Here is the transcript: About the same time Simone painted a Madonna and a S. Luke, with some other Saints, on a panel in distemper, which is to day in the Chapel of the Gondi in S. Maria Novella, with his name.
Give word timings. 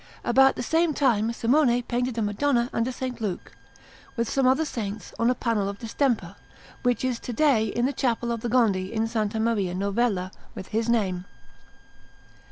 About 0.23 0.55
the 0.55 0.63
same 0.63 0.95
time 0.95 1.31
Simone 1.31 1.83
painted 1.83 2.17
a 2.17 2.23
Madonna 2.23 2.71
and 2.73 2.87
a 2.87 2.89
S. 2.89 3.03
Luke, 3.21 3.55
with 4.17 4.27
some 4.27 4.47
other 4.47 4.65
Saints, 4.65 5.13
on 5.19 5.29
a 5.29 5.35
panel 5.35 5.69
in 5.69 5.75
distemper, 5.75 6.35
which 6.81 7.05
is 7.05 7.19
to 7.19 7.31
day 7.33 7.65
in 7.67 7.85
the 7.85 7.93
Chapel 7.93 8.31
of 8.31 8.41
the 8.41 8.49
Gondi 8.49 8.91
in 8.91 9.03
S. 9.03 9.15
Maria 9.35 9.75
Novella, 9.75 10.31
with 10.55 10.69
his 10.69 10.89
name. 10.89 11.25